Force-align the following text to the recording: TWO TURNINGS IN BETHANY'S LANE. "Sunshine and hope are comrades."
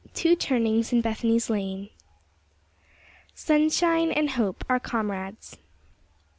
TWO 0.15 0.35
TURNINGS 0.35 0.91
IN 0.93 1.01
BETHANY'S 1.01 1.47
LANE. 1.51 1.89
"Sunshine 3.35 4.11
and 4.11 4.31
hope 4.31 4.65
are 4.67 4.79
comrades." 4.79 5.57